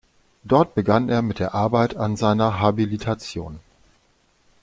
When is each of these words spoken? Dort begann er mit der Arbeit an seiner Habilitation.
Dort 0.43 0.73
begann 0.73 1.09
er 1.09 1.21
mit 1.21 1.37
der 1.37 1.53
Arbeit 1.53 1.95
an 1.95 2.15
seiner 2.15 2.59
Habilitation. 2.59 3.59